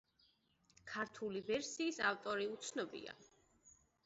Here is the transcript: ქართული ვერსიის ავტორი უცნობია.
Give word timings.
ქართული 0.93 1.41
ვერსიის 1.51 2.01
ავტორი 2.13 2.49
უცნობია. 2.55 3.15